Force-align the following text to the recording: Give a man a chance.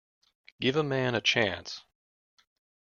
Give 0.59 0.77
a 0.77 0.83
man 0.83 1.13
a 1.13 1.21
chance. 1.21 1.81